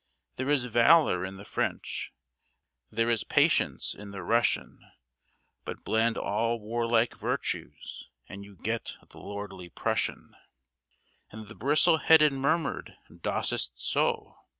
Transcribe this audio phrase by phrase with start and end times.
[0.37, 2.11] There is valour in the French,
[2.89, 4.79] there is patience in the Russian,
[5.63, 10.35] But blend all war like virtues and you get the lordly Prussian,"
[11.29, 14.39] And the bristle headed murmured, "_Das ist so.